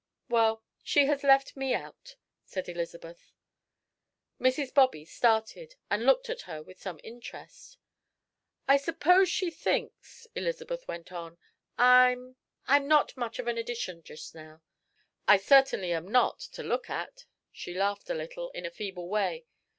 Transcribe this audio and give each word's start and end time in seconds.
"Well, 0.29 0.63
she 0.81 1.05
has 1.05 1.23
left 1.23 1.55
me 1.55 1.75
out," 1.75 2.15
said 2.43 2.67
Elizabeth. 2.67 3.31
Mrs. 4.39 4.73
Bobby 4.73 5.05
started 5.05 5.75
and 5.91 6.07
looked 6.07 6.27
at 6.27 6.41
her 6.49 6.63
with 6.63 6.81
some 6.81 6.99
interest. 7.03 7.77
"I 8.67 8.77
suppose 8.77 9.29
she 9.29 9.51
thinks," 9.51 10.25
Elizabeth 10.33 10.87
went 10.87 11.11
on, 11.11 11.37
"I 11.77 12.15
I'm 12.65 12.87
not 12.87 13.15
much 13.15 13.37
of 13.37 13.45
an 13.47 13.59
addition 13.59 14.01
just 14.01 14.33
now. 14.33 14.63
I 15.27 15.37
certainly 15.37 15.93
am 15.93 16.07
not, 16.07 16.39
to 16.53 16.63
look 16.63 16.89
at." 16.89 17.25
She 17.51 17.75
laughed 17.75 18.09
a 18.09 18.15
little, 18.15 18.49
in 18.55 18.65
a 18.65 18.71
feeble 18.71 19.07
way. 19.07 19.45